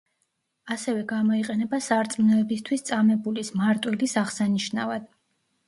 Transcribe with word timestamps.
ასევე 0.75 1.03
გამოიყენება 1.11 1.81
სარწმუნოებისთვის 1.89 2.87
წამებულის, 2.89 3.55
მარტვილის 3.63 4.19
აღსანიშნავად. 4.25 5.09